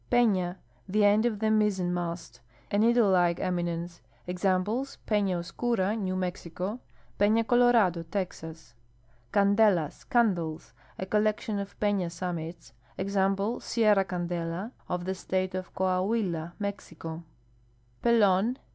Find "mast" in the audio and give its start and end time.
1.93-2.39